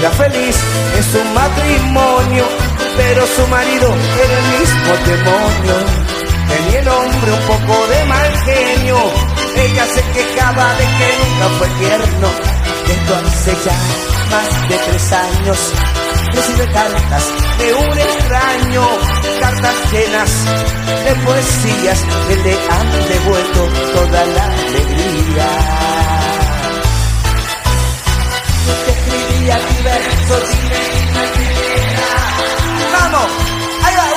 era 0.00 0.10
feliz 0.12 0.56
en 0.96 1.04
su 1.12 1.24
matrimonio, 1.34 2.44
pero 2.96 3.26
su 3.26 3.46
marido 3.48 3.94
era 4.24 4.38
el 4.38 4.46
mismo 4.58 4.92
demonio. 5.04 5.76
Tenía 6.48 6.80
el 6.80 6.88
hombre 6.88 7.32
un 7.32 7.40
poco 7.46 7.86
de 7.86 8.04
mal 8.06 8.36
genio, 8.46 8.96
ella 9.56 9.86
se 9.86 10.02
quejaba 10.14 10.74
de 10.74 10.84
que 10.84 11.08
nunca 11.20 11.48
fue 11.58 11.68
tierno. 11.80 12.28
Esto 12.88 13.14
hace 13.14 13.52
ya 13.66 13.78
más 14.30 14.68
de 14.70 14.78
tres 14.78 15.12
años, 15.12 15.58
recibe 16.32 16.66
cartas 16.72 17.24
de 17.58 17.74
un 17.74 17.98
extraño, 17.98 18.88
cartas 19.38 19.74
llenas 19.92 20.30
de 21.04 21.14
poesías 21.26 22.00
que 22.26 22.36
le 22.36 22.52
han 22.52 23.08
devuelto 23.08 23.68
toda 23.94 24.24
la 24.24 24.44
alegría. 24.44 26.00
¡Vamos! 32.92 33.28
¡Ahí 33.82 33.94
va! 33.96 34.10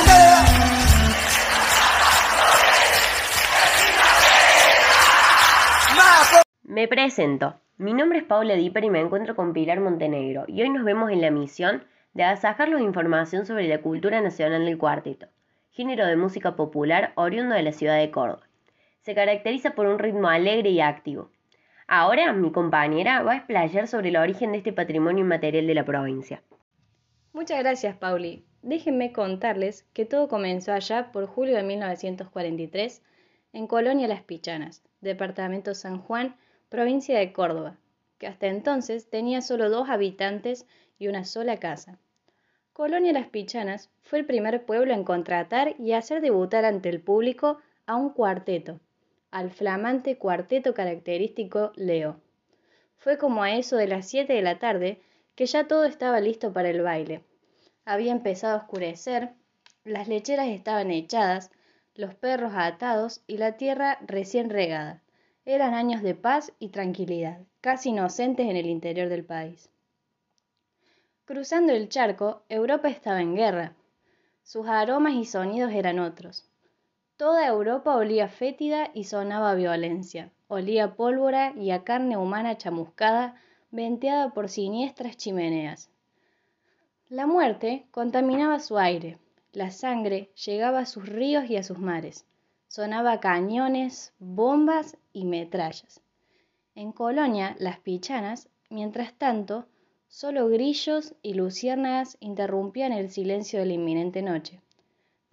Me 6.63 6.87
presento. 6.87 7.55
Mi 7.77 7.93
nombre 7.93 8.19
es 8.19 8.25
Paula 8.25 8.55
Dipper 8.55 8.83
y 8.83 8.89
me 8.89 8.99
encuentro 8.99 9.35
con 9.35 9.53
Pilar 9.53 9.79
Montenegro 9.79 10.43
y 10.47 10.61
hoy 10.61 10.69
nos 10.69 10.83
vemos 10.83 11.09
en 11.11 11.21
la 11.21 11.31
misión 11.31 11.83
de 12.13 12.23
agasajarlos 12.23 12.79
de 12.79 12.85
información 12.85 13.45
sobre 13.45 13.67
la 13.67 13.81
cultura 13.81 14.19
nacional 14.21 14.65
del 14.65 14.77
cuarteto, 14.77 15.27
género 15.71 16.05
de 16.05 16.15
música 16.15 16.55
popular 16.55 17.13
oriundo 17.15 17.55
de 17.55 17.63
la 17.63 17.71
ciudad 17.71 17.97
de 17.97 18.11
Córdoba. 18.11 18.43
Se 19.01 19.15
caracteriza 19.15 19.71
por 19.71 19.85
un 19.85 19.99
ritmo 19.99 20.27
alegre 20.27 20.69
y 20.69 20.81
activo, 20.81 21.29
Ahora 21.87 22.31
mi 22.33 22.51
compañera 22.51 23.23
va 23.23 23.33
a 23.33 23.37
explayar 23.37 23.87
sobre 23.87 24.09
el 24.09 24.17
origen 24.17 24.51
de 24.51 24.59
este 24.59 24.73
patrimonio 24.73 25.23
inmaterial 25.23 25.67
de 25.67 25.73
la 25.73 25.85
provincia. 25.85 26.41
Muchas 27.33 27.59
gracias, 27.59 27.95
Pauli. 27.97 28.45
Déjenme 28.61 29.11
contarles 29.11 29.83
que 29.93 30.05
todo 30.05 30.27
comenzó 30.27 30.71
allá 30.71 31.11
por 31.11 31.25
julio 31.25 31.55
de 31.55 31.63
1943 31.63 33.01
en 33.51 33.67
Colonia 33.67 34.07
Las 34.07 34.21
Pichanas, 34.21 34.83
departamento 35.01 35.75
San 35.75 35.99
Juan, 35.99 36.35
provincia 36.69 37.19
de 37.19 37.33
Córdoba, 37.33 37.77
que 38.17 38.27
hasta 38.27 38.47
entonces 38.47 39.09
tenía 39.09 39.41
solo 39.41 39.69
dos 39.69 39.89
habitantes 39.89 40.65
y 40.97 41.07
una 41.07 41.25
sola 41.25 41.57
casa. 41.57 41.99
Colonia 42.71 43.13
Las 43.13 43.27
Pichanas 43.27 43.91
fue 44.01 44.19
el 44.19 44.25
primer 44.25 44.65
pueblo 44.65 44.93
en 44.93 45.03
contratar 45.03 45.75
y 45.77 45.91
hacer 45.91 46.21
debutar 46.21 46.65
ante 46.65 46.89
el 46.89 47.01
público 47.01 47.57
a 47.85 47.95
un 47.95 48.11
cuarteto, 48.11 48.79
al 49.33 49.49
flamante 49.49 50.19
cuarteto 50.19 50.75
característico 50.75 51.71
Leo. 51.75 52.21
Fue 52.97 53.17
como 53.17 53.41
a 53.41 53.55
eso 53.55 53.77
de 53.77 53.87
las 53.87 54.07
siete 54.07 54.33
de 54.33 54.43
la 54.43 54.59
tarde 54.59 55.01
que 55.33 55.47
ya 55.47 55.67
todo 55.67 55.85
estaba 55.85 56.19
listo 56.19 56.53
para 56.53 56.69
el 56.69 56.83
baile. 56.83 57.23
Había 57.83 58.11
empezado 58.11 58.53
a 58.53 58.61
oscurecer, 58.61 59.31
las 59.83 60.07
lecheras 60.07 60.49
estaban 60.49 60.91
echadas, 60.91 61.49
los 61.95 62.13
perros 62.13 62.53
atados 62.55 63.23
y 63.25 63.37
la 63.37 63.57
tierra 63.57 63.97
recién 64.05 64.51
regada. 64.51 65.01
Eran 65.45 65.73
años 65.73 66.03
de 66.03 66.13
paz 66.13 66.53
y 66.59 66.69
tranquilidad, 66.69 67.39
casi 67.59 67.89
inocentes 67.89 68.47
en 68.47 68.55
el 68.55 68.67
interior 68.67 69.09
del 69.09 69.25
país. 69.25 69.67
Cruzando 71.25 71.73
el 71.73 71.89
charco, 71.89 72.43
Europa 72.49 72.87
estaba 72.87 73.19
en 73.19 73.35
guerra. 73.35 73.73
Sus 74.43 74.67
aromas 74.67 75.15
y 75.15 75.25
sonidos 75.25 75.73
eran 75.73 75.97
otros. 75.97 76.47
Toda 77.15 77.45
Europa 77.45 77.95
olía 77.95 78.27
fétida 78.27 78.89
y 78.91 79.03
sonaba 79.03 79.53
violencia, 79.53 80.31
olía 80.47 80.95
pólvora 80.95 81.53
y 81.55 81.69
a 81.69 81.83
carne 81.83 82.17
humana 82.17 82.57
chamuscada, 82.57 83.39
venteada 83.69 84.33
por 84.33 84.49
siniestras 84.49 85.15
chimeneas. 85.15 85.91
La 87.09 87.27
muerte 87.27 87.85
contaminaba 87.91 88.59
su 88.59 88.79
aire, 88.79 89.19
la 89.51 89.69
sangre 89.69 90.31
llegaba 90.43 90.79
a 90.79 90.85
sus 90.87 91.07
ríos 91.07 91.47
y 91.47 91.55
a 91.55 91.61
sus 91.61 91.77
mares, 91.77 92.25
sonaba 92.67 93.19
cañones, 93.19 94.11
bombas 94.17 94.97
y 95.13 95.25
metrallas. 95.25 96.01
En 96.73 96.91
Colonia, 96.91 97.55
las 97.59 97.77
pichanas, 97.77 98.49
mientras 98.71 99.13
tanto, 99.13 99.67
solo 100.07 100.49
grillos 100.49 101.13
y 101.21 101.35
luciérnagas 101.35 102.17
interrumpían 102.21 102.91
el 102.91 103.11
silencio 103.11 103.59
de 103.59 103.67
la 103.67 103.73
inminente 103.73 104.23
noche 104.23 104.62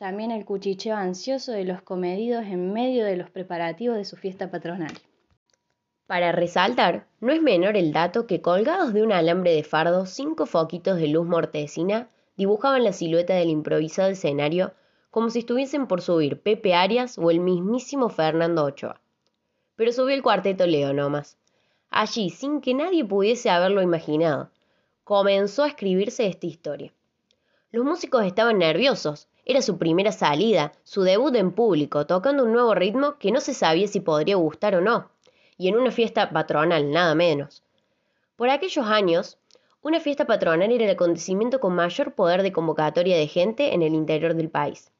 también 0.01 0.31
el 0.31 0.47
cuchicheo 0.47 0.97
ansioso 0.97 1.53
de 1.53 1.65
los 1.65 1.83
comedidos 1.83 2.47
en 2.47 2.73
medio 2.73 3.05
de 3.05 3.19
los 3.19 3.29
preparativos 3.29 3.99
de 3.99 4.07
su 4.07 4.17
fiesta 4.17 4.51
patronal. 4.51 4.95
Para 6.07 6.33
resaltar, 6.33 7.07
no 7.21 7.35
es 7.35 7.43
menor 7.43 7.77
el 7.77 7.93
dato 7.93 8.27
que 8.27 8.41
colgados 8.41 8.95
de 8.95 9.03
un 9.03 9.13
alambre 9.13 9.55
de 9.55 9.63
fardo, 9.63 10.07
cinco 10.07 10.47
foquitos 10.47 10.97
de 10.97 11.09
luz 11.09 11.27
mortecina 11.27 12.09
dibujaban 12.39 12.83
la 12.83 12.95
silueta 12.95 13.35
del 13.35 13.51
improvisado 13.51 14.09
escenario 14.09 14.73
como 15.11 15.29
si 15.29 15.41
estuviesen 15.41 15.87
por 15.87 16.01
subir 16.01 16.41
Pepe 16.41 16.73
Arias 16.73 17.19
o 17.19 17.31
el 17.31 17.41
mismísimo 17.41 18.09
Fernando 18.09 18.65
Ochoa. 18.65 19.03
Pero 19.77 19.93
subió 19.93 20.15
el 20.15 20.23
cuarteto 20.23 20.67
Leo 20.67 20.95
nomás. 20.95 21.37
Allí, 21.91 22.31
sin 22.31 22.63
que 22.63 22.73
nadie 22.73 23.05
pudiese 23.05 23.51
haberlo 23.51 23.83
imaginado, 23.83 24.51
comenzó 25.05 25.65
a 25.65 25.69
escribirse 25.69 26.27
esta 26.27 26.47
historia. 26.47 26.91
Los 27.71 27.85
músicos 27.85 28.25
estaban 28.25 28.57
nerviosos, 28.57 29.29
era 29.51 29.63
su 29.63 29.79
primera 29.79 30.13
salida, 30.13 30.73
su 30.85 31.03
debut 31.03 31.35
en 31.35 31.51
público, 31.51 32.07
tocando 32.07 32.45
un 32.45 32.53
nuevo 32.53 32.75
ritmo 32.75 33.19
que 33.19 33.33
no 33.33 33.41
se 33.41 33.53
sabía 33.53 33.89
si 33.89 33.99
podría 33.99 34.37
gustar 34.37 34.77
o 34.77 34.81
no, 34.81 35.11
y 35.59 35.67
en 35.67 35.77
una 35.77 35.91
fiesta 35.91 36.31
patronal, 36.31 36.93
nada 36.93 37.17
menos. 37.17 37.65
Por 38.37 38.49
aquellos 38.49 38.87
años, 38.87 39.39
una 39.83 39.99
fiesta 39.99 40.27
patronal 40.27 40.71
era 40.71 40.85
el 40.85 40.91
acontecimiento 40.91 41.59
con 41.59 41.75
mayor 41.75 42.15
poder 42.15 42.43
de 42.43 42.53
convocatoria 42.53 43.17
de 43.17 43.27
gente 43.27 43.75
en 43.75 43.83
el 43.83 43.95
interior 43.95 44.35
del 44.35 44.51
país. 44.51 44.93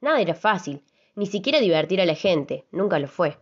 Nada 0.00 0.20
era 0.20 0.34
fácil, 0.34 0.82
ni 1.14 1.26
siquiera 1.26 1.60
divertir 1.60 2.00
a 2.00 2.06
la 2.06 2.14
gente, 2.14 2.64
nunca 2.72 2.98
lo 2.98 3.06
fue. 3.06 3.38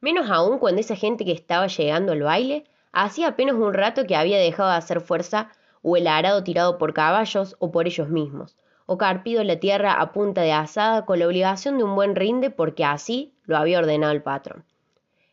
Menos 0.00 0.30
aún 0.30 0.58
cuando 0.58 0.80
esa 0.80 0.94
gente 0.94 1.24
que 1.24 1.32
estaba 1.32 1.68
llegando 1.68 2.12
al 2.12 2.22
baile 2.22 2.64
hacía 2.92 3.28
apenas 3.28 3.54
un 3.54 3.72
rato 3.72 4.04
que 4.06 4.16
había 4.16 4.38
dejado 4.38 4.70
de 4.70 4.76
hacer 4.76 5.00
fuerza 5.00 5.52
o 5.80 5.96
el 5.96 6.06
arado 6.06 6.44
tirado 6.44 6.76
por 6.76 6.92
caballos 6.92 7.56
o 7.58 7.70
por 7.70 7.86
ellos 7.86 8.08
mismos, 8.08 8.56
o 8.92 8.98
carpido 8.98 9.44
la 9.44 9.60
tierra 9.60 10.00
a 10.00 10.10
punta 10.10 10.42
de 10.42 10.50
asada 10.50 11.04
con 11.04 11.20
la 11.20 11.28
obligación 11.28 11.78
de 11.78 11.84
un 11.84 11.94
buen 11.94 12.16
rinde 12.16 12.50
porque 12.50 12.84
así 12.84 13.32
lo 13.44 13.56
había 13.56 13.78
ordenado 13.78 14.12
el 14.12 14.20
patrón. 14.20 14.64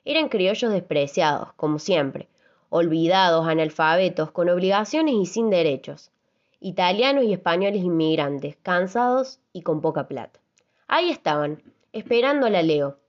Eran 0.05 0.29
criollos 0.29 0.71
despreciados, 0.71 1.53
como 1.53 1.79
siempre, 1.79 2.27
olvidados, 2.69 3.47
analfabetos, 3.47 4.29
con 4.29 4.47
obligaciones 4.49 5.15
y 5.15 5.25
sin 5.25 5.49
derechos, 5.49 6.11
italianos 6.59 7.23
y 7.23 7.33
españoles 7.33 7.81
inmigrantes, 7.81 8.57
cansados 8.61 9.39
y 9.53 9.63
con 9.63 9.81
poca 9.81 10.07
plata. 10.07 10.39
Ahí 10.87 11.09
estaban, 11.09 11.63
esperando 11.93 12.45
a 12.45 12.51
la 12.51 12.61
Leo. 12.61 12.99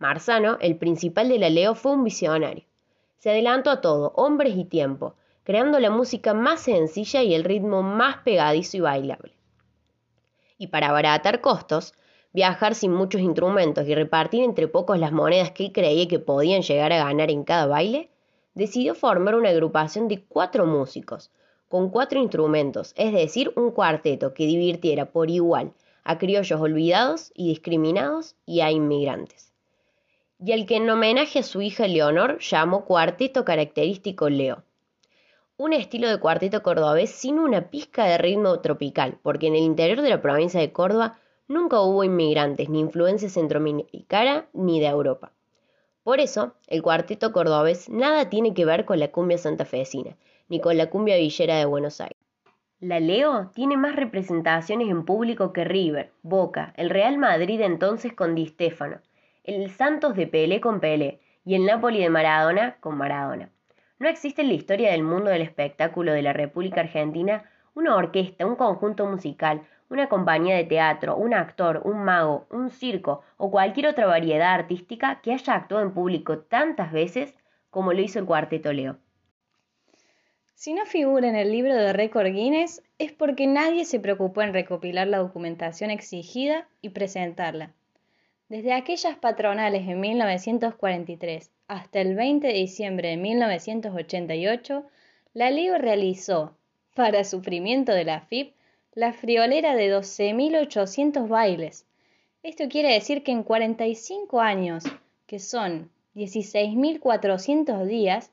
Marzano, 0.00 0.58
el 0.60 0.76
principal 0.76 1.28
de 1.28 1.38
la 1.38 1.50
Leo, 1.50 1.76
fue 1.76 1.92
un 1.92 2.02
visionario. 2.02 2.64
Se 3.18 3.30
adelantó 3.30 3.70
a 3.70 3.80
todo, 3.80 4.12
hombres 4.16 4.56
y 4.56 4.64
tiempo, 4.64 5.14
creando 5.44 5.78
la 5.78 5.90
música 5.90 6.34
más 6.34 6.62
sencilla 6.62 7.22
y 7.22 7.32
el 7.32 7.44
ritmo 7.44 7.84
más 7.84 8.16
pegadizo 8.24 8.76
y 8.76 8.80
bailable 8.80 9.37
y 10.58 10.66
para 10.66 10.88
abaratar 10.88 11.40
costos, 11.40 11.94
viajar 12.32 12.74
sin 12.74 12.92
muchos 12.92 13.20
instrumentos 13.20 13.88
y 13.88 13.94
repartir 13.94 14.42
entre 14.42 14.68
pocos 14.68 14.98
las 14.98 15.12
monedas 15.12 15.52
que 15.52 15.66
él 15.66 15.72
creía 15.72 16.08
que 16.08 16.18
podían 16.18 16.62
llegar 16.62 16.92
a 16.92 17.04
ganar 17.04 17.30
en 17.30 17.44
cada 17.44 17.66
baile, 17.66 18.10
decidió 18.54 18.94
formar 18.94 19.36
una 19.36 19.50
agrupación 19.50 20.08
de 20.08 20.22
cuatro 20.22 20.66
músicos, 20.66 21.30
con 21.68 21.90
cuatro 21.90 22.18
instrumentos, 22.20 22.92
es 22.96 23.12
decir, 23.12 23.52
un 23.56 23.70
cuarteto 23.70 24.34
que 24.34 24.46
divirtiera 24.46 25.06
por 25.06 25.30
igual 25.30 25.72
a 26.04 26.18
criollos 26.18 26.60
olvidados 26.60 27.32
y 27.34 27.48
discriminados 27.48 28.34
y 28.46 28.60
a 28.60 28.70
inmigrantes. 28.70 29.52
Y 30.40 30.52
al 30.52 30.66
que 30.66 30.76
en 30.76 30.88
homenaje 30.88 31.40
a 31.40 31.42
su 31.42 31.60
hija 31.60 31.86
Leonor 31.86 32.38
llamó 32.38 32.84
Cuarteto 32.84 33.44
Característico 33.44 34.28
Leo 34.28 34.62
un 35.58 35.72
estilo 35.72 36.08
de 36.08 36.20
cuarteto 36.20 36.62
cordobés 36.62 37.10
sin 37.10 37.40
una 37.40 37.68
pizca 37.68 38.04
de 38.04 38.16
ritmo 38.16 38.60
tropical, 38.60 39.18
porque 39.24 39.48
en 39.48 39.56
el 39.56 39.62
interior 39.62 40.02
de 40.02 40.08
la 40.08 40.22
provincia 40.22 40.60
de 40.60 40.70
Córdoba 40.72 41.18
nunca 41.48 41.80
hubo 41.80 42.04
inmigrantes 42.04 42.68
ni 42.68 42.78
influencia 42.78 43.28
centroamericana 43.28 44.46
ni 44.52 44.78
de 44.78 44.86
Europa. 44.86 45.32
Por 46.04 46.20
eso, 46.20 46.54
el 46.68 46.80
cuarteto 46.80 47.32
cordobés 47.32 47.88
nada 47.90 48.30
tiene 48.30 48.54
que 48.54 48.64
ver 48.64 48.84
con 48.84 49.00
la 49.00 49.08
cumbia 49.08 49.36
santafesina, 49.36 50.16
ni 50.48 50.60
con 50.60 50.76
la 50.78 50.90
cumbia 50.90 51.16
villera 51.16 51.56
de 51.56 51.64
Buenos 51.64 52.00
Aires. 52.00 52.16
La 52.78 53.00
Leo 53.00 53.50
tiene 53.52 53.76
más 53.76 53.96
representaciones 53.96 54.88
en 54.88 55.04
público 55.04 55.52
que 55.52 55.64
River, 55.64 56.12
Boca, 56.22 56.72
el 56.76 56.88
Real 56.88 57.18
Madrid 57.18 57.60
entonces 57.62 58.12
con 58.12 58.36
Di 58.36 58.46
Stefano, 58.46 59.00
el 59.42 59.70
Santos 59.70 60.14
de 60.14 60.28
Pelé 60.28 60.60
con 60.60 60.78
Pelé 60.78 61.18
y 61.44 61.56
el 61.56 61.66
Napoli 61.66 62.00
de 62.00 62.10
Maradona 62.10 62.76
con 62.78 62.96
Maradona. 62.96 63.50
No 63.98 64.08
existe 64.08 64.42
en 64.42 64.48
la 64.48 64.54
historia 64.54 64.92
del 64.92 65.02
mundo 65.02 65.30
del 65.30 65.42
espectáculo 65.42 66.12
de 66.12 66.22
la 66.22 66.32
República 66.32 66.80
Argentina 66.80 67.44
una 67.74 67.96
orquesta, 67.96 68.46
un 68.46 68.56
conjunto 68.56 69.06
musical, 69.06 69.62
una 69.90 70.08
compañía 70.08 70.56
de 70.56 70.64
teatro, 70.64 71.16
un 71.16 71.34
actor, 71.34 71.82
un 71.84 72.04
mago, 72.04 72.46
un 72.50 72.70
circo 72.70 73.22
o 73.36 73.50
cualquier 73.50 73.86
otra 73.86 74.06
variedad 74.06 74.52
artística 74.52 75.20
que 75.20 75.32
haya 75.32 75.54
actuado 75.54 75.82
en 75.82 75.92
público 75.92 76.38
tantas 76.38 76.92
veces 76.92 77.34
como 77.70 77.92
lo 77.92 78.00
hizo 78.00 78.18
el 78.18 78.26
Cuarteto 78.26 78.72
Leo. 78.72 78.98
Si 80.54 80.74
no 80.74 80.86
figura 80.86 81.28
en 81.28 81.36
el 81.36 81.52
libro 81.52 81.74
de 81.74 81.92
récord 81.92 82.26
Guinness 82.26 82.82
es 82.98 83.12
porque 83.12 83.46
nadie 83.46 83.84
se 83.84 84.00
preocupó 84.00 84.42
en 84.42 84.52
recopilar 84.52 85.06
la 85.06 85.18
documentación 85.18 85.90
exigida 85.90 86.68
y 86.80 86.90
presentarla. 86.90 87.74
Desde 88.48 88.72
aquellas 88.72 89.16
patronales 89.18 89.86
en 89.86 90.00
1943 90.00 91.50
hasta 91.68 92.00
el 92.00 92.14
20 92.14 92.46
de 92.46 92.54
diciembre 92.54 93.10
de 93.10 93.16
1988, 93.18 94.84
la 95.34 95.50
LIO 95.50 95.76
realizó, 95.76 96.56
para 96.94 97.24
sufrimiento 97.24 97.92
de 97.92 98.04
la 98.04 98.20
FIP, 98.22 98.54
la 98.94 99.12
friolera 99.12 99.76
de 99.76 99.94
12.800 99.94 101.28
bailes. 101.28 101.86
Esto 102.42 102.68
quiere 102.68 102.94
decir 102.94 103.22
que 103.22 103.32
en 103.32 103.42
45 103.42 104.40
años, 104.40 104.84
que 105.26 105.38
son 105.38 105.90
16.400 106.14 107.84
días, 107.84 108.32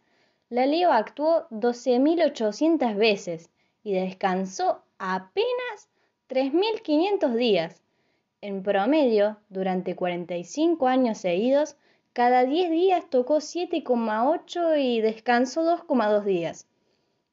la 0.50 0.66
Leo 0.66 0.92
actuó 0.92 1.48
12.800 1.50 2.96
veces 2.96 3.50
y 3.84 3.94
descansó 3.94 4.82
apenas 4.98 5.90
3.500 6.30 7.36
días. 7.36 7.82
En 8.42 8.64
promedio, 8.64 9.38
durante 9.50 9.96
45 9.96 10.88
años 10.88 11.18
seguidos, 11.18 11.78
cada 12.14 12.46
10 12.46 12.70
días 12.72 13.10
tocó 13.10 13.38
7,8 13.38 14.80
y 14.80 15.02
descansó 15.02 15.64
2,2 15.64 16.24
días. 16.24 16.68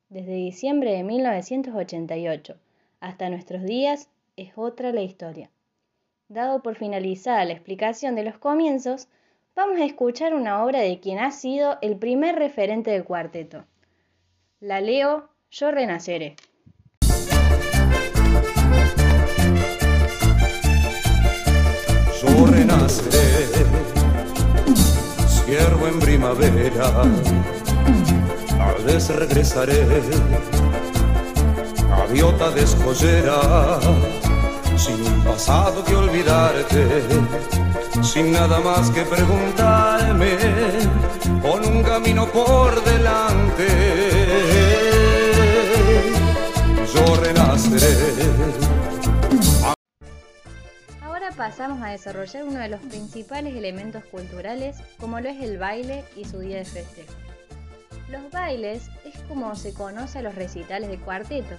Desde 0.09 0.35
diciembre 0.35 0.93
de 0.93 1.05
1988 1.05 2.57
hasta 3.01 3.31
nuestros 3.31 3.63
días 3.65 4.09
es 4.37 4.53
otra 4.57 4.93
la 4.93 5.03
historia. 5.03 5.51
Dado 6.29 6.63
por 6.63 6.77
finalizada 6.77 7.45
la 7.45 7.53
explicación 7.53 8.15
de 8.15 8.25
los 8.25 8.39
comienzos, 8.39 9.09
vamos 9.55 9.79
a 9.81 9.85
escuchar 9.85 10.35
una 10.35 10.65
obra 10.65 10.81
de 10.81 10.99
quien 11.01 11.19
ha 11.19 11.31
sido 11.31 11.79
el 11.83 11.97
primer 11.97 12.37
referente 12.37 12.91
del 12.91 13.05
cuarteto. 13.05 13.65
La 14.61 14.81
leo, 14.81 15.29
yo 15.51 15.71
renaceré. 15.71 16.37
Yo 22.73 22.79
renaceré, 22.79 23.49
ciervo 25.45 25.89
en 25.89 25.99
primavera, 26.01 27.03
a 28.61 28.83
vez 28.87 29.09
regresaré, 29.11 29.87
gaviota 31.91 32.51
descollera, 32.51 33.79
sin 34.77 35.07
un 35.07 35.21
pasado 35.23 35.85
que 35.85 35.95
olvidarte 35.95 36.87
sin 38.03 38.33
nada 38.33 38.59
más 38.61 38.91
que 38.91 39.03
preguntarme, 39.03 40.37
con 41.43 41.65
un 41.67 41.83
camino 41.83 42.27
por 42.27 42.83
delante. 42.85 43.69
Yo 46.95 47.17
renaceré. 47.17 48.12
Pasamos 51.43 51.83
a 51.83 51.89
desarrollar 51.89 52.45
uno 52.45 52.61
de 52.61 52.69
los 52.69 52.79
principales 52.83 53.57
elementos 53.57 54.05
culturales, 54.05 54.77
como 55.01 55.19
lo 55.19 55.29
es 55.29 55.43
el 55.43 55.59
baile 55.59 56.05
y 56.15 56.25
su 56.25 56.39
día 56.39 56.59
de 56.59 56.65
festejo. 56.65 57.13
Los 58.09 58.31
bailes 58.31 58.89
es 59.05 59.19
como 59.23 59.57
se 59.57 59.75
conoce 59.75 60.21
a 60.21 60.23
los 60.23 60.37
recitales 60.37 60.89
de 60.89 61.01
cuarteto. 61.01 61.57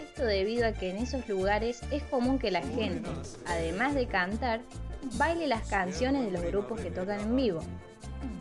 Esto 0.00 0.24
debido 0.24 0.64
a 0.68 0.74
que 0.74 0.90
en 0.90 0.98
esos 0.98 1.28
lugares 1.28 1.80
es 1.90 2.04
común 2.04 2.38
que 2.38 2.52
la 2.52 2.62
gente, 2.62 3.10
además 3.48 3.96
de 3.96 4.06
cantar, 4.06 4.60
baile 5.14 5.48
las 5.48 5.66
canciones 5.68 6.26
de 6.26 6.30
los 6.30 6.44
grupos 6.44 6.80
que 6.80 6.92
tocan 6.92 7.18
en 7.18 7.34
vivo. 7.34 7.64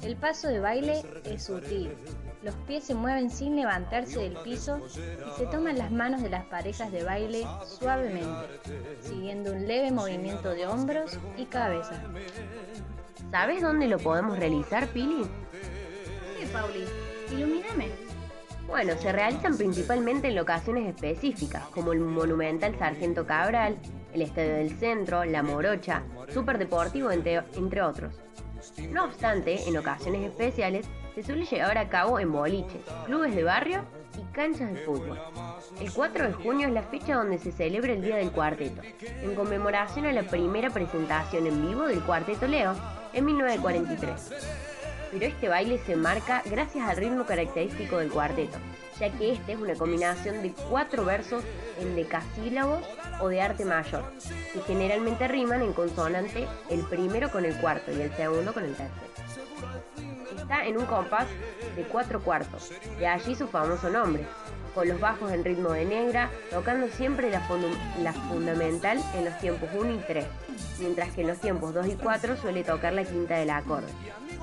El 0.03 0.17
paso 0.17 0.49
de 0.49 0.59
baile 0.59 1.01
es 1.25 1.45
sutil. 1.45 1.89
Los 2.41 2.55
pies 2.67 2.85
se 2.85 2.95
mueven 2.95 3.29
sin 3.29 3.57
levantarse 3.57 4.19
del 4.19 4.37
piso 4.37 4.79
y 4.87 5.37
se 5.37 5.45
toman 5.47 5.77
las 5.77 5.91
manos 5.91 6.21
de 6.21 6.29
las 6.29 6.45
parejas 6.45 6.89
de 6.91 7.03
baile 7.03 7.45
suavemente, 7.65 8.47
siguiendo 9.01 9.51
un 9.51 9.67
leve 9.67 9.91
movimiento 9.91 10.51
de 10.51 10.65
hombros 10.65 11.19
y 11.37 11.45
cabeza. 11.45 12.01
¿Sabes 13.29 13.61
dónde 13.61 13.87
lo 13.87 13.97
podemos 13.97 14.39
realizar, 14.39 14.87
Pili? 14.87 15.23
Sí, 15.23 16.45
Pauli, 16.53 16.85
ilumíname. 17.31 17.89
Bueno, 18.67 18.93
se 18.97 19.11
realizan 19.11 19.57
principalmente 19.57 20.29
en 20.29 20.35
locaciones 20.35 20.87
específicas, 20.87 21.63
como 21.69 21.91
el 21.91 21.99
Monumental 21.99 22.77
Sargento 22.79 23.25
Cabral, 23.25 23.77
el 24.13 24.21
Estadio 24.21 24.53
del 24.53 24.77
Centro, 24.77 25.25
La 25.25 25.43
Morocha, 25.43 26.03
Superdeportivo, 26.33 27.11
entre, 27.11 27.43
entre 27.55 27.81
otros. 27.81 28.13
No 28.91 29.05
obstante, 29.05 29.67
en 29.67 29.75
ocasiones 29.77 30.21
especiales 30.21 30.85
se 31.19 31.25
suele 31.25 31.45
llevar 31.45 31.77
a 31.77 31.89
cabo 31.89 32.17
en 32.17 32.31
boliches, 32.31 32.81
clubes 33.05 33.35
de 33.35 33.43
barrio 33.43 33.83
y 34.17 34.33
canchas 34.33 34.73
de 34.73 34.79
fútbol. 34.85 35.19
El 35.81 35.91
4 35.91 36.27
de 36.27 36.33
junio 36.33 36.67
es 36.67 36.73
la 36.73 36.83
fecha 36.83 37.15
donde 37.15 37.37
se 37.37 37.51
celebra 37.51 37.91
el 37.91 38.01
Día 38.01 38.15
del 38.15 38.31
Cuarteto, 38.31 38.81
en 39.01 39.35
conmemoración 39.35 40.05
a 40.05 40.13
la 40.13 40.23
primera 40.23 40.69
presentación 40.69 41.45
en 41.45 41.67
vivo 41.67 41.87
del 41.87 41.99
Cuarteto 42.03 42.47
Leo 42.47 42.73
en 43.11 43.25
1943. 43.25 44.31
Pero 45.11 45.25
este 45.25 45.49
baile 45.49 45.77
se 45.79 45.97
marca 45.97 46.41
gracias 46.45 46.87
al 46.87 46.95
ritmo 46.95 47.25
característico 47.25 47.97
del 47.97 48.11
cuarteto, 48.11 48.57
ya 48.97 49.09
que 49.11 49.33
este 49.33 49.53
es 49.53 49.59
una 49.59 49.73
combinación 49.73 50.41
de 50.41 50.53
cuatro 50.69 51.03
versos 51.03 51.43
en 51.81 51.95
decasílabos 51.95 52.81
o 53.19 53.27
de 53.27 53.41
arte 53.41 53.65
mayor, 53.65 54.03
que 54.53 54.61
generalmente 54.61 55.27
riman 55.27 55.63
en 55.63 55.73
consonante 55.73 56.47
el 56.69 56.81
primero 56.83 57.29
con 57.29 57.43
el 57.43 57.55
cuarto 57.55 57.91
y 57.91 57.99
el 58.01 58.15
segundo 58.15 58.53
con 58.53 58.63
el 58.63 58.75
tercero. 58.75 59.09
Está 60.37 60.65
en 60.65 60.77
un 60.77 60.85
compás 60.85 61.27
de 61.75 61.83
cuatro 61.83 62.21
cuartos, 62.21 62.71
de 62.97 63.07
allí 63.07 63.35
su 63.35 63.47
famoso 63.47 63.89
nombre, 63.89 64.25
con 64.73 64.87
los 64.87 64.99
bajos 64.99 65.31
en 65.31 65.43
ritmo 65.43 65.71
de 65.71 65.85
negra, 65.85 66.29
tocando 66.51 66.87
siempre 66.87 67.29
la, 67.29 67.41
la 68.01 68.13
fundamental 68.13 68.99
en 69.15 69.25
los 69.25 69.37
tiempos 69.39 69.69
1 69.73 69.91
y 69.91 69.97
3, 69.97 70.25
mientras 70.79 71.11
que 71.11 71.21
en 71.21 71.27
los 71.27 71.39
tiempos 71.39 71.73
2 71.73 71.87
y 71.87 71.95
4 71.95 72.37
suele 72.37 72.63
tocar 72.63 72.93
la 72.93 73.03
quinta 73.03 73.35
del 73.37 73.49
acorde, 73.49 73.91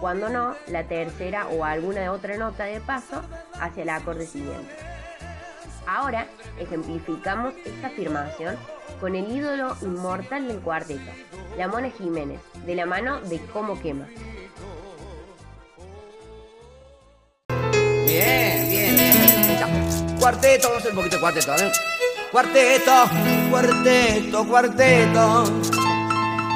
cuando 0.00 0.28
no, 0.28 0.54
la 0.68 0.84
tercera 0.84 1.48
o 1.48 1.64
alguna 1.64 2.12
otra 2.12 2.36
nota 2.36 2.64
de 2.64 2.80
paso 2.80 3.22
hacia 3.60 3.82
el 3.82 3.88
acorde 3.90 4.26
siguiente. 4.26 4.74
Ahora 5.86 6.26
ejemplificamos 6.58 7.54
esta 7.64 7.86
afirmación 7.86 8.56
con 9.00 9.14
el 9.14 9.30
ídolo 9.30 9.76
inmortal 9.82 10.48
del 10.48 10.60
cuarteto, 10.60 11.10
la 11.56 11.68
Mona 11.68 11.90
Jiménez, 11.90 12.40
de 12.64 12.74
la 12.74 12.86
mano 12.86 13.20
de 13.20 13.40
Cómo 13.52 13.80
Quema. 13.80 14.08
Bien, 18.16 18.70
bien, 18.70 18.96
bien. 18.96 20.16
Cuarteto, 20.18 20.68
vamos 20.68 20.76
a 20.76 20.80
hacer 20.80 20.90
un 20.92 20.96
poquito 20.96 21.16
de 21.16 21.20
cuarteto, 21.20 21.50
¿vale? 21.50 21.72
Cuarteto, 22.32 22.92
cuarteto, 23.50 24.46
cuarteto. 24.48 25.44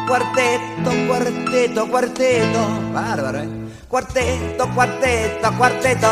Cuarteto, 0.09 0.91
cuarteto, 1.07 1.91
cuarteto. 1.91 2.69
Bárbaro, 2.95 3.41
¿eh? 3.41 3.49
Cuarteto, 3.89 4.71
cuarteto, 4.75 5.53
cuarteto. 5.59 6.09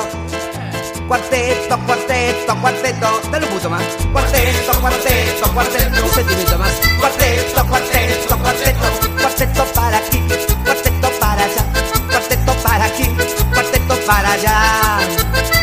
Cuarteto, 1.08 1.78
cuarteto, 1.86 2.60
cuarteto. 2.60 3.20
Dale 3.32 3.46
un 3.46 3.52
punto 3.52 3.70
más. 3.70 3.82
Cuarteto, 4.12 4.80
cuarteto, 4.82 5.52
cuarteto. 5.54 6.04
Un 6.04 6.10
sentimiento 6.10 6.58
más. 6.58 6.72
Cuarteto, 7.00 7.66
cuarteto, 7.66 8.38
cuarteto. 8.38 8.86
Cuarteto 9.18 9.64
para 9.74 9.96
aquí, 9.96 10.22
cuarteto 10.62 11.10
para 11.18 11.44
allá. 11.44 11.64
Cuarteto 12.10 12.52
para 12.62 12.84
aquí, 12.84 13.06
cuarteto 13.54 13.96
para 14.06 14.32
allá. 14.32 14.87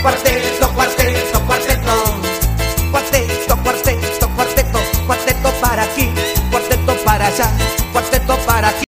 Cuarteto, 0.05 0.67
cuarteto, 0.75 1.39
cuarteto. 1.47 1.93
Cuarteto, 2.91 3.55
cuarteto, 3.63 4.27
cuarteto. 4.35 4.79
Cuarteto 5.07 5.49
para 5.59 5.81
aquí, 5.81 6.13
cuarteto 6.51 6.93
para 7.03 7.25
allá. 7.25 7.45
Cuarteto 7.91 8.35
para 8.45 8.69
aquí. 8.69 8.83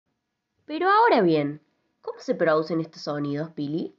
Pero 0.65 0.87
ahora 0.87 1.23
bien, 1.23 1.59
¿cómo 2.01 2.19
se 2.19 2.35
producen 2.35 2.81
estos 2.81 3.01
sonidos, 3.01 3.49
Pili? 3.49 3.95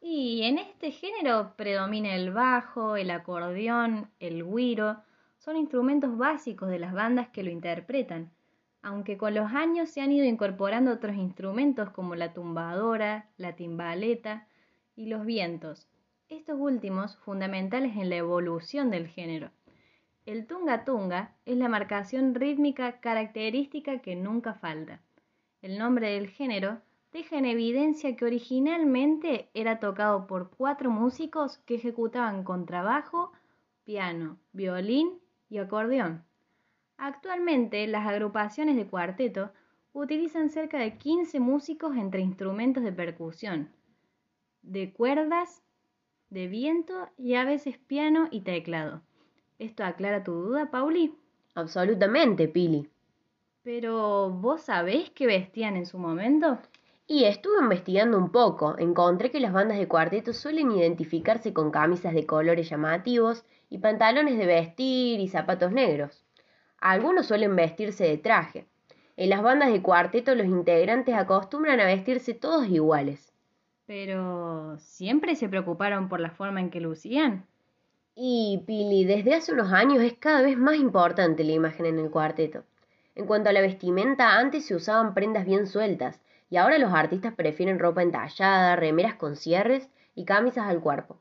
Y 0.00 0.44
en 0.44 0.56
este 0.56 0.90
género 0.90 1.52
predomina 1.54 2.14
el 2.14 2.32
bajo, 2.32 2.96
el 2.96 3.10
acordeón, 3.10 4.10
el 4.18 4.42
güiro, 4.42 5.02
son 5.36 5.58
instrumentos 5.58 6.16
básicos 6.16 6.70
de 6.70 6.78
las 6.78 6.94
bandas 6.94 7.28
que 7.28 7.42
lo 7.42 7.50
interpretan, 7.50 8.32
aunque 8.80 9.18
con 9.18 9.34
los 9.34 9.52
años 9.52 9.90
se 9.90 10.00
han 10.00 10.12
ido 10.12 10.24
incorporando 10.24 10.92
otros 10.92 11.14
instrumentos 11.16 11.90
como 11.90 12.14
la 12.14 12.32
tumbadora, 12.32 13.28
la 13.36 13.54
timbaleta 13.54 14.48
y 14.96 15.08
los 15.08 15.26
vientos, 15.26 15.88
estos 16.28 16.58
últimos 16.58 17.16
fundamentales 17.18 17.96
en 17.96 18.10
la 18.10 18.16
evolución 18.16 18.90
del 18.90 19.08
género. 19.08 19.50
El 20.26 20.46
tunga 20.46 20.84
tunga 20.84 21.34
es 21.44 21.56
la 21.56 21.68
marcación 21.68 22.34
rítmica 22.34 23.00
característica 23.00 23.98
que 24.00 24.16
nunca 24.16 24.54
falta. 24.54 25.00
El 25.60 25.78
nombre 25.78 26.10
del 26.12 26.28
género 26.28 26.80
deja 27.12 27.38
en 27.38 27.44
evidencia 27.44 28.16
que 28.16 28.24
originalmente 28.24 29.48
era 29.54 29.80
tocado 29.80 30.26
por 30.26 30.50
cuatro 30.50 30.90
músicos 30.90 31.58
que 31.58 31.76
ejecutaban 31.76 32.42
contrabajo, 32.42 33.32
piano, 33.84 34.38
violín 34.52 35.20
y 35.48 35.58
acordeón. 35.58 36.24
Actualmente 36.96 37.86
las 37.86 38.06
agrupaciones 38.06 38.76
de 38.76 38.86
cuarteto 38.86 39.52
utilizan 39.92 40.50
cerca 40.50 40.78
de 40.78 40.96
15 40.96 41.38
músicos 41.38 41.96
entre 41.96 42.20
instrumentos 42.20 42.82
de 42.82 42.92
percusión, 42.92 43.70
de 44.62 44.92
cuerdas, 44.92 45.62
de 46.34 46.48
viento 46.48 47.08
y 47.16 47.36
a 47.36 47.44
veces 47.44 47.78
piano 47.78 48.26
y 48.28 48.40
teclado. 48.40 49.02
¿Esto 49.60 49.84
aclara 49.84 50.24
tu 50.24 50.32
duda, 50.32 50.68
Pauli? 50.68 51.14
Absolutamente, 51.54 52.48
Pili. 52.48 52.90
Pero, 53.62 54.30
¿vos 54.30 54.62
sabés 54.62 55.10
qué 55.10 55.28
vestían 55.28 55.76
en 55.76 55.86
su 55.86 55.96
momento? 55.96 56.58
Y 57.06 57.24
estuve 57.24 57.62
investigando 57.62 58.18
un 58.18 58.32
poco. 58.32 58.76
Encontré 58.78 59.30
que 59.30 59.38
las 59.38 59.52
bandas 59.52 59.78
de 59.78 59.86
cuarteto 59.86 60.32
suelen 60.32 60.72
identificarse 60.72 61.52
con 61.52 61.70
camisas 61.70 62.14
de 62.14 62.26
colores 62.26 62.68
llamativos 62.68 63.44
y 63.70 63.78
pantalones 63.78 64.36
de 64.36 64.46
vestir 64.46 65.20
y 65.20 65.28
zapatos 65.28 65.70
negros. 65.70 66.24
Algunos 66.78 67.26
suelen 67.26 67.54
vestirse 67.54 68.08
de 68.08 68.18
traje. 68.18 68.66
En 69.16 69.30
las 69.30 69.40
bandas 69.40 69.70
de 69.70 69.82
cuarteto 69.82 70.34
los 70.34 70.46
integrantes 70.46 71.14
acostumbran 71.14 71.78
a 71.78 71.86
vestirse 71.86 72.34
todos 72.34 72.66
iguales. 72.66 73.33
Pero, 73.86 74.78
¿siempre 74.78 75.36
se 75.36 75.48
preocuparon 75.48 76.08
por 76.08 76.20
la 76.20 76.30
forma 76.30 76.60
en 76.60 76.70
que 76.70 76.80
lucían? 76.80 77.46
Y, 78.14 78.62
Pili, 78.66 79.04
desde 79.04 79.34
hace 79.34 79.52
unos 79.52 79.72
años 79.72 80.02
es 80.02 80.14
cada 80.14 80.42
vez 80.42 80.56
más 80.56 80.76
importante 80.76 81.44
la 81.44 81.52
imagen 81.52 81.86
en 81.86 81.98
el 81.98 82.10
cuarteto. 82.10 82.64
En 83.14 83.26
cuanto 83.26 83.50
a 83.50 83.52
la 83.52 83.60
vestimenta, 83.60 84.38
antes 84.38 84.66
se 84.66 84.74
usaban 84.74 85.14
prendas 85.14 85.44
bien 85.44 85.66
sueltas, 85.66 86.20
y 86.48 86.56
ahora 86.56 86.78
los 86.78 86.92
artistas 86.92 87.34
prefieren 87.34 87.78
ropa 87.78 88.02
entallada, 88.02 88.76
remeras 88.76 89.16
con 89.16 89.34
cierres 89.34 89.90
y 90.14 90.24
camisas 90.24 90.66
al 90.66 90.80
cuerpo. 90.80 91.18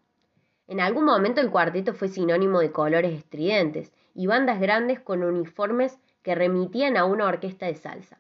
En 0.68 0.80
algún 0.80 1.06
momento 1.06 1.42
el 1.42 1.50
cuarteto 1.50 1.94
fue 1.94 2.08
sinónimo 2.08 2.60
de 2.60 2.72
colores 2.72 3.14
estridentes 3.18 3.92
y 4.14 4.28
bandas 4.28 4.60
grandes 4.60 5.00
con 5.00 5.24
uniformes 5.24 5.98
que 6.22 6.36
remitían 6.36 6.96
a 6.98 7.06
una 7.06 7.26
orquesta 7.26 7.66
de 7.66 7.76
salsa. 7.76 8.20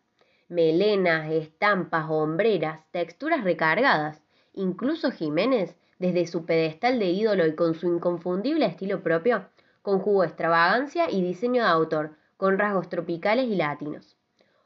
Melenas, 0.49 1.31
estampas, 1.31 2.07
hombreras, 2.09 2.83
texturas 2.91 3.43
recargadas. 3.43 4.22
Incluso 4.53 5.11
Jiménez, 5.11 5.75
desde 5.97 6.27
su 6.27 6.45
pedestal 6.45 6.99
de 6.99 7.07
ídolo 7.07 7.47
y 7.47 7.55
con 7.55 7.73
su 7.73 7.87
inconfundible 7.87 8.65
estilo 8.65 9.01
propio, 9.01 9.45
conjugó 9.81 10.23
extravagancia 10.23 11.09
y 11.09 11.21
diseño 11.21 11.63
de 11.63 11.69
autor, 11.69 12.15
con 12.37 12.59
rasgos 12.59 12.89
tropicales 12.89 13.47
y 13.47 13.55
latinos. 13.55 14.15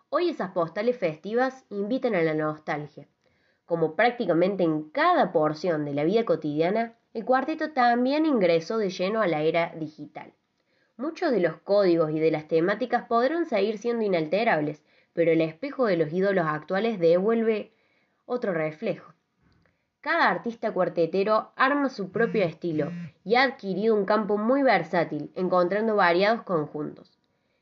Hoy 0.09 0.29
esas 0.29 0.51
postales 0.51 0.97
festivas 0.97 1.65
invitan 1.69 2.15
a 2.15 2.21
la 2.21 2.33
nostalgia. 2.33 3.07
Como 3.65 3.95
prácticamente 3.95 4.63
en 4.63 4.89
cada 4.89 5.31
porción 5.31 5.85
de 5.85 5.93
la 5.93 6.03
vida 6.03 6.25
cotidiana, 6.25 6.95
el 7.13 7.25
cuarteto 7.25 7.71
también 7.71 8.25
ingresó 8.25 8.77
de 8.77 8.89
lleno 8.89 9.21
a 9.21 9.27
la 9.27 9.41
era 9.41 9.73
digital. 9.75 10.33
Muchos 10.97 11.31
de 11.31 11.39
los 11.39 11.57
códigos 11.57 12.11
y 12.11 12.19
de 12.19 12.31
las 12.31 12.47
temáticas 12.47 13.05
podrán 13.05 13.45
seguir 13.45 13.77
siendo 13.77 14.03
inalterables, 14.03 14.83
pero 15.13 15.31
el 15.31 15.41
espejo 15.41 15.85
de 15.85 15.97
los 15.97 16.11
ídolos 16.11 16.45
actuales 16.47 16.99
devuelve 16.99 17.73
otro 18.25 18.53
reflejo. 18.53 19.13
Cada 20.09 20.29
artista 20.29 20.71
cuartetero 20.71 21.51
arma 21.57 21.89
su 21.89 22.13
propio 22.13 22.41
estilo 22.45 22.93
y 23.25 23.35
ha 23.35 23.43
adquirido 23.43 23.93
un 23.93 24.05
campo 24.05 24.37
muy 24.37 24.63
versátil, 24.63 25.33
encontrando 25.35 25.97
variados 25.97 26.43
conjuntos. 26.43 27.19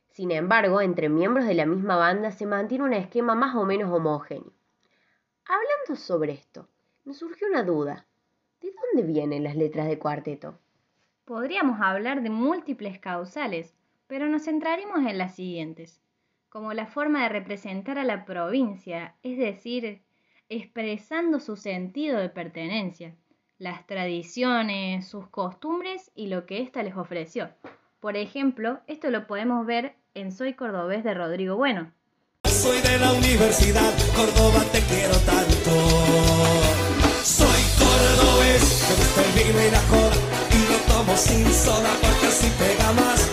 Sin 0.09 0.29
embargo, 0.29 0.79
entre 0.79 1.09
miembros 1.09 1.47
de 1.47 1.55
la 1.55 1.65
misma 1.65 1.95
banda 1.95 2.29
se 2.29 2.45
mantiene 2.45 2.83
un 2.83 2.93
esquema 2.93 3.33
más 3.33 3.55
o 3.55 3.65
menos 3.65 3.91
homogéneo. 3.91 4.53
Hablando 5.45 5.95
sobre 5.95 6.33
esto, 6.33 6.67
me 7.03 7.15
surgió 7.15 7.47
una 7.47 7.63
duda. 7.63 8.05
¿De 8.61 8.71
dónde 8.71 9.11
vienen 9.11 9.43
las 9.43 9.55
letras 9.55 9.87
de 9.87 9.97
cuarteto? 9.97 10.59
Podríamos 11.25 11.81
hablar 11.81 12.21
de 12.21 12.29
múltiples 12.29 12.99
causales, 12.99 13.73
pero 14.05 14.27
nos 14.29 14.43
centraremos 14.43 14.99
en 14.99 15.17
las 15.17 15.33
siguientes, 15.33 15.99
como 16.49 16.73
la 16.73 16.85
forma 16.85 17.23
de 17.23 17.29
representar 17.29 17.97
a 17.97 18.03
la 18.03 18.23
provincia, 18.23 19.15
es 19.23 19.39
decir, 19.39 20.04
expresando 20.49 21.39
su 21.39 21.55
sentido 21.55 22.19
de 22.19 22.29
pertenencia, 22.29 23.15
las 23.57 23.85
tradiciones, 23.87 25.07
sus 25.07 25.27
costumbres 25.27 26.11
y 26.15 26.27
lo 26.27 26.45
que 26.45 26.61
ésta 26.61 26.83
les 26.83 26.95
ofreció. 26.95 27.49
Por 27.99 28.17
ejemplo, 28.17 28.79
esto 28.87 29.09
lo 29.09 29.27
podemos 29.27 29.65
ver 29.65 29.95
en 30.13 30.31
Soy 30.31 30.53
Cordobés 30.53 31.03
de 31.03 31.13
Rodrigo 31.13 31.55
Bueno. 31.55 31.91
Soy 32.43 32.79
de 32.81 32.99
la 32.99 33.13
Universidad 33.13 33.93
Córdoba, 34.15 34.63
te 34.71 34.79
quiero 34.81 35.17
tanto. 35.19 35.71
Soy 37.23 37.61
cordobés, 37.79 38.85
me 38.87 38.95
gusta 38.95 39.21
el 39.23 39.67
y 39.67 39.71
la 39.71 39.81
cola 39.89 40.15
y 40.51 40.71
lo 40.71 40.77
tomo 40.93 41.17
sin 41.17 41.51
soda 41.51 41.89
porque 42.01 42.27
así 42.27 42.51
pega 42.59 42.93
más, 42.93 43.24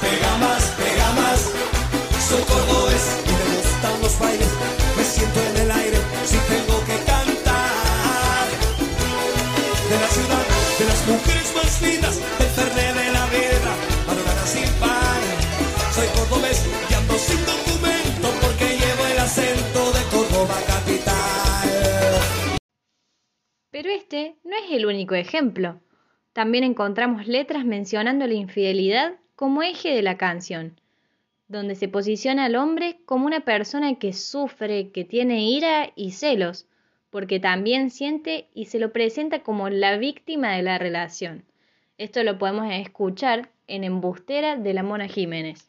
ejemplo. 25.10 25.80
También 26.32 26.64
encontramos 26.64 27.26
letras 27.26 27.64
mencionando 27.64 28.26
la 28.26 28.34
infidelidad 28.34 29.14
como 29.36 29.62
eje 29.62 29.90
de 29.90 30.02
la 30.02 30.16
canción, 30.16 30.80
donde 31.48 31.74
se 31.74 31.88
posiciona 31.88 32.46
al 32.46 32.56
hombre 32.56 32.98
como 33.04 33.26
una 33.26 33.40
persona 33.40 33.96
que 33.96 34.12
sufre, 34.12 34.90
que 34.90 35.04
tiene 35.04 35.44
ira 35.50 35.90
y 35.94 36.12
celos, 36.12 36.66
porque 37.10 37.40
también 37.40 37.90
siente 37.90 38.48
y 38.54 38.66
se 38.66 38.78
lo 38.78 38.92
presenta 38.92 39.40
como 39.40 39.68
la 39.68 39.98
víctima 39.98 40.52
de 40.52 40.62
la 40.62 40.78
relación. 40.78 41.44
Esto 41.98 42.22
lo 42.24 42.38
podemos 42.38 42.72
escuchar 42.72 43.50
en 43.66 43.84
Embustera 43.84 44.56
de 44.56 44.72
la 44.72 44.82
Mona 44.82 45.08
Jiménez. 45.08 45.68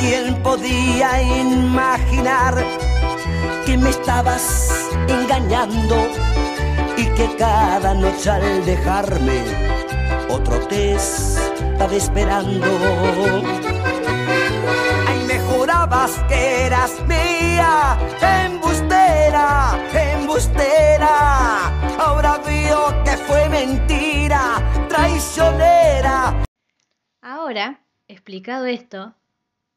¿Quién 0.00 0.42
podía 0.42 1.40
imaginar 1.40 2.54
que 3.64 3.78
me 3.78 3.90
estabas 3.90 4.90
engañando 5.08 6.21
que 7.22 7.36
cada 7.36 7.94
noche 7.94 8.30
al 8.30 8.64
dejarme 8.66 9.44
otro 10.28 10.58
te 10.66 10.94
estaba 10.94 11.94
esperando? 11.94 12.66
Ay, 15.06 15.24
me 15.28 15.38
jurabas 15.40 16.18
que 16.28 16.66
eras 16.66 17.00
mía, 17.06 17.96
embustera, 18.46 19.78
embustera. 20.14 21.68
Ahora 21.98 22.38
veo 22.38 23.04
que 23.04 23.16
fue 23.16 23.48
mentira, 23.48 24.86
traicionera. 24.88 26.42
Ahora, 27.20 27.84
explicado 28.08 28.66
esto, 28.66 29.14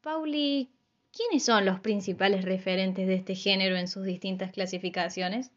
Pauli, 0.02 0.72
¿quiénes 1.16 1.46
son 1.46 1.66
los 1.66 1.80
principales 1.80 2.44
referentes 2.44 3.08
de 3.08 3.14
este 3.14 3.36
género 3.36 3.76
en 3.76 3.88
sus 3.88 4.04
distintas 4.04 4.52
clasificaciones? 4.52 5.52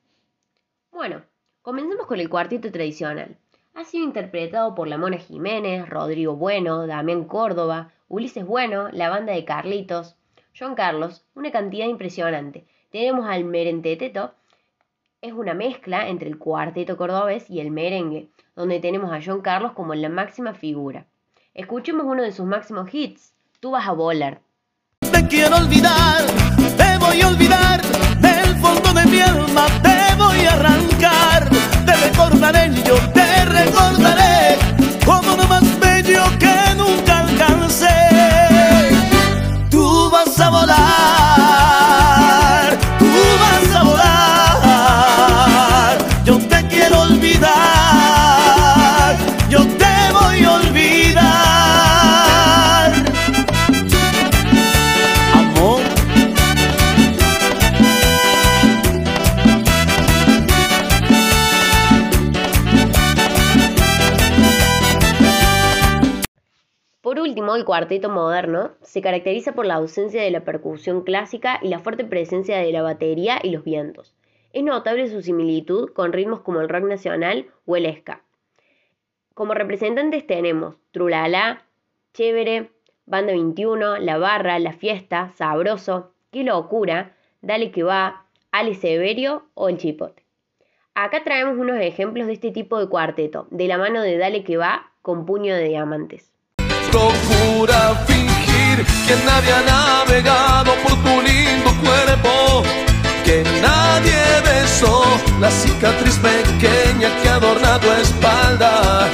Bueno, 0.91 1.23
comencemos 1.63 2.07
con 2.07 2.21
el 2.21 2.29
cuarteto 2.29 2.71
tradicional. 2.71 3.37
Ha 3.75 3.85
sido 3.85 4.05
interpretado 4.05 4.75
por 4.75 4.89
la 4.89 4.99
Mona 4.99 5.19
Jiménez, 5.19 5.89
Rodrigo 5.89 6.37
Bueno, 6.37 6.87
Damián 6.87 7.25
Córdoba, 7.25 7.93
Ulises 8.09 8.47
Bueno, 8.47 8.89
la 8.93 9.09
banda 9.09 9.33
de 9.33 9.45
Carlitos, 9.45 10.17
John 10.59 10.75
Carlos, 10.75 11.25
una 11.35 11.53
cantidad 11.53 11.87
impresionante. 11.87 12.67
Tenemos 12.91 13.27
al 13.29 13.45
merenteteto, 13.45 14.33
es 15.21 15.33
una 15.33 15.55
mezcla 15.55 16.09
entre 16.09 16.29
el 16.29 16.39
cuarteto 16.39 16.97
cordobés 16.97 17.49
y 17.51 17.61
el 17.61 17.71
merengue, 17.71 18.29
donde 18.57 18.81
tenemos 18.81 19.13
a 19.13 19.21
John 19.25 19.43
Carlos 19.43 19.73
como 19.73 19.95
la 19.95 20.09
máxima 20.09 20.55
figura. 20.55 21.07
Escuchemos 21.55 22.07
uno 22.07 22.23
de 22.23 22.33
sus 22.33 22.47
máximos 22.47 22.93
hits, 22.93 23.35
Tú 23.61 23.73
vas 23.73 23.89
a 23.89 23.93
volar. 23.93 24.41
Te 25.01 25.27
quiero 25.27 25.57
olvidar, 25.57 26.25
te 26.57 26.99
voy 26.99 27.21
a 27.21 27.27
olvidar, 27.27 27.81
fondo 28.61 28.93
de 28.93 29.05
mi 29.07 29.21
alma 29.21 29.67
te 29.83 30.15
voy 30.17 30.45
a 30.47 30.53
arrancar. 30.53 31.49
Te 31.87 31.95
recordaré, 31.95 32.71
yo 32.85 32.97
te 33.13 33.45
recordaré, 33.45 34.38
cuarteto 67.69 68.09
moderno 68.09 68.71
se 68.81 69.03
caracteriza 69.03 69.53
por 69.53 69.67
la 69.67 69.75
ausencia 69.75 70.23
de 70.23 70.31
la 70.31 70.43
percusión 70.43 71.03
clásica 71.03 71.61
y 71.61 71.69
la 71.69 71.81
fuerte 71.81 72.03
presencia 72.03 72.57
de 72.57 72.73
la 72.73 72.81
batería 72.81 73.41
y 73.43 73.51
los 73.51 73.63
vientos. 73.63 74.15
Es 74.55 74.65
notable 74.65 75.07
su 75.07 75.21
similitud 75.21 75.91
con 75.93 76.15
ritmos 76.15 76.41
como 76.41 76.63
el 76.63 76.71
rock 76.71 76.85
nacional 76.85 77.51
o 77.67 77.77
el 77.77 77.95
ska. 77.95 78.23
Como 79.35 79.53
representantes 79.53 80.27
tenemos 80.27 80.77
Trulala, 80.93 81.67
Chévere, 82.15 82.71
Banda 83.05 83.35
21, 83.35 83.99
La 83.99 84.17
Barra, 84.17 84.59
La 84.59 84.73
Fiesta, 84.73 85.31
Sabroso, 85.37 86.15
Qué 86.31 86.45
Locura, 86.45 87.17
Dale 87.43 87.71
que 87.71 87.83
va, 87.83 88.25
Ale 88.51 88.77
Severio 88.77 89.45
o 89.53 89.69
El 89.69 89.77
Chipote. 89.77 90.25
Acá 90.95 91.23
traemos 91.23 91.59
unos 91.59 91.79
ejemplos 91.83 92.29
de 92.29 92.33
este 92.33 92.51
tipo 92.51 92.81
de 92.81 92.89
cuarteto, 92.89 93.47
de 93.51 93.69
la 93.69 93.77
mano 93.77 94.01
de 94.01 94.17
Dale 94.17 94.43
que 94.43 94.57
va 94.57 94.91
con 95.03 95.27
puño 95.27 95.55
de 95.55 95.69
diamantes. 95.69 96.33
Procura 96.91 98.05
fingir 98.07 98.87
que 99.07 99.17
nadie 99.27 99.53
ha 99.53 99.63
navegado 99.63 100.75
por 100.83 100.95
tu 101.03 101.21
lindo 101.23 101.71
cuerpo, 101.83 102.63
que 103.25 103.45
nadie 103.63 104.21
besó 104.43 105.05
la 105.41 105.51
cicatriz 105.51 106.17
pequeña 106.17 107.09
que 107.23 107.29
adorna 107.29 107.79
tu 107.79 107.91
espalda. 107.93 109.09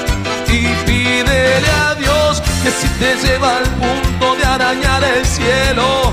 Y 0.49 0.67
pídele 0.87 1.71
a 1.87 1.95
Dios 1.97 2.43
que 2.63 2.71
si 2.71 2.89
te 3.01 3.17
lleva 3.27 3.59
al 3.59 3.65
punto 3.65 4.37
de 4.37 4.45
arañar 4.45 5.03
el 5.03 5.27
cielo, 5.27 6.13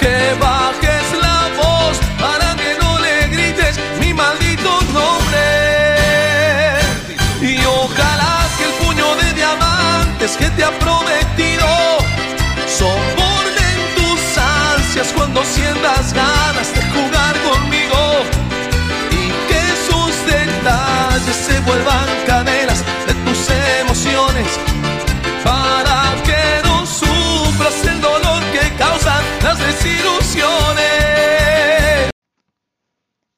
que 0.00 0.16
bajes 0.40 1.06
la 1.20 1.48
voz 1.56 1.98
para 2.20 2.54
que 2.54 2.76
no 2.80 2.98
le 3.00 3.28
grites 3.28 3.80
mi 4.00 4.14
maldito 4.14 4.70
nombre. 4.92 5.46
Y 7.40 7.58
ojalá 7.66 8.46
que 8.56 8.64
el 8.64 8.74
puño 8.84 9.14
de 9.16 9.32
diamantes 9.34 10.36
que 10.36 10.48
te 10.50 10.64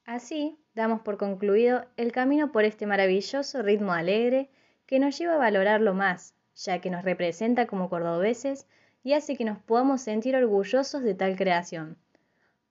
Así 0.07 0.57
damos 0.77 1.01
por 1.01 1.17
concluido 1.17 1.85
el 1.97 2.13
camino 2.13 2.53
por 2.53 2.65
este 2.65 2.87
maravilloso 2.87 3.61
ritmo 3.63 3.93
alegre 3.93 4.49
que 4.87 5.01
nos 5.01 5.19
lleva 5.19 5.35
a 5.35 5.39
valorarlo 5.39 5.95
más, 5.95 6.33
ya 6.55 6.81
que 6.81 6.91
nos 6.91 7.05
representa 7.05 7.67
como 7.67 7.91
cordobeses 7.91 8.69
y 9.03 9.15
hace 9.15 9.37
que 9.37 9.45
nos 9.45 9.59
podamos 9.59 10.01
sentir 10.01 10.37
orgullosos 10.37 11.03
de 11.03 11.15
tal 11.15 11.35
creación. 11.35 11.99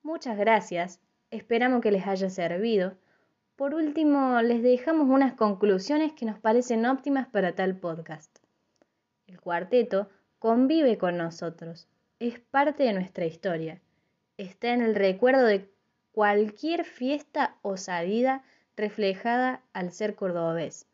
Muchas 0.02 0.38
gracias, 0.38 0.98
esperamos 1.30 1.82
que 1.82 1.90
les 1.90 2.06
haya 2.06 2.30
servido. 2.30 2.96
Por 3.54 3.74
último, 3.74 4.40
les 4.40 4.62
dejamos 4.62 5.06
unas 5.10 5.34
conclusiones 5.34 6.12
que 6.14 6.24
nos 6.24 6.38
parecen 6.38 6.86
óptimas 6.86 7.28
para 7.28 7.54
tal 7.54 7.76
podcast. 7.76 8.34
El 9.26 9.42
cuarteto 9.42 10.08
convive 10.38 10.96
con 10.96 11.18
nosotros, 11.18 11.86
es 12.18 12.38
parte 12.38 12.84
de 12.84 12.94
nuestra 12.94 13.26
historia, 13.26 13.82
está 14.38 14.72
en 14.72 14.80
el 14.80 14.94
recuerdo 14.94 15.44
de 15.44 15.75
cualquier 16.16 16.84
fiesta 16.86 17.56
o 17.60 17.76
salida 17.76 18.42
reflejada 18.74 19.60
al 19.74 19.92
ser 19.92 20.14
cordobés. 20.14 20.86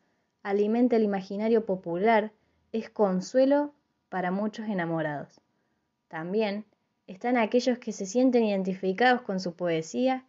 Alimenta 0.43 0.97
el 0.97 1.03
imaginario 1.03 1.65
popular, 1.65 2.33
es 2.73 2.89
consuelo 2.89 3.71
para 4.09 4.31
muchos 4.31 4.67
enamorados. 4.67 5.39
También 6.09 6.65
están 7.07 7.37
aquellos 7.37 7.79
que 7.79 7.93
se 7.93 8.05
sienten 8.05 8.43
identificados 8.43 9.21
con 9.21 9.39
su 9.39 9.53
poesía 9.53 10.25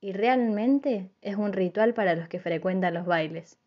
y 0.00 0.12
realmente 0.14 1.10
es 1.20 1.36
un 1.36 1.52
ritual 1.52 1.92
para 1.92 2.14
los 2.14 2.26
que 2.26 2.40
frecuentan 2.40 2.94
los 2.94 3.04
bailes. 3.04 3.58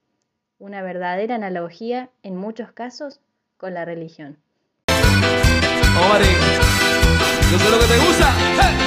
Una 0.57 0.81
verdadera 0.81 1.35
analogía 1.35 2.09
en 2.23 2.35
muchos 2.35 2.71
casos 2.71 3.19
con 3.57 3.75
la 3.75 3.85
religión. 3.85 4.37
Yo 7.51 7.59
sé 7.59 7.69
lo 7.69 7.77
que 7.77 7.85
te 7.85 7.99
gusta. 7.99 8.86